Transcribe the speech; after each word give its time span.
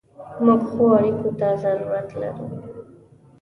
موږ 0.43 0.61
ښو 0.71 0.85
اړیکو 0.97 1.29
ته 1.39 1.47
ضرورت 1.63 2.09
لرو. 2.21 2.45